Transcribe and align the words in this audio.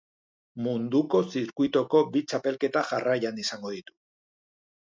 Munduko 0.67 1.21
zirkuitoko 1.33 2.01
bi 2.15 2.23
txapelketa 2.31 2.85
jarraian 2.93 3.41
izango 3.45 3.75
ditu. 3.79 3.99